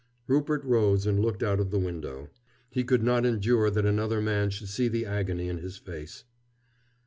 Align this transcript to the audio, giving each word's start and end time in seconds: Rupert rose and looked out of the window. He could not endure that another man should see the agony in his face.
Rupert 0.25 0.63
rose 0.65 1.05
and 1.05 1.19
looked 1.19 1.43
out 1.43 1.59
of 1.59 1.69
the 1.69 1.77
window. 1.77 2.29
He 2.71 2.83
could 2.83 3.03
not 3.03 3.23
endure 3.23 3.69
that 3.69 3.85
another 3.85 4.19
man 4.19 4.49
should 4.49 4.69
see 4.69 4.87
the 4.87 5.05
agony 5.05 5.47
in 5.47 5.59
his 5.59 5.77
face. 5.77 6.23